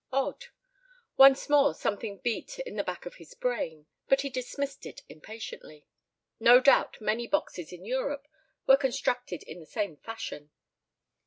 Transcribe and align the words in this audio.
Odd. 0.11 0.45
Once 1.15 1.47
more 1.47 1.75
something 1.75 2.17
beat 2.17 2.57
in 2.57 2.75
the 2.75 2.83
back 2.83 3.05
of 3.05 3.17
his 3.17 3.35
brain. 3.35 3.85
But 4.07 4.21
he 4.21 4.31
dismissed 4.31 4.87
it 4.87 5.03
impatiently. 5.09 5.85
No 6.39 6.59
doubt 6.59 6.99
many 6.99 7.27
boxes 7.27 7.71
in 7.71 7.85
Europe 7.85 8.27
were 8.65 8.77
constructed 8.77 9.43
in 9.43 9.59
the 9.59 9.67
same 9.67 9.97
fashion. 9.97 10.49